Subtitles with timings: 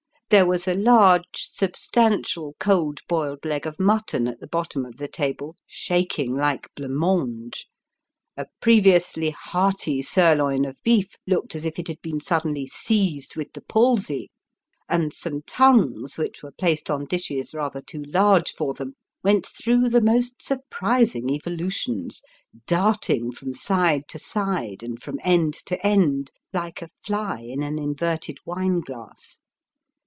[0.29, 5.09] There was a large, substantial, cold boiled leg of mutton, at the bottom of the
[5.09, 7.67] table, shaking like blanc mange;
[8.37, 13.51] a previously hearty sirloin of beef looked as if it had been suddenly seized with
[13.51, 14.29] the palsy;
[14.87, 18.93] and some tongues, which were placed on dishes rather too large for them,
[19.25, 22.23] went through the most surprising evolutions;
[22.67, 27.77] darting from side to side, and from end to end, like a fly in an
[27.77, 29.39] inverted wine glass.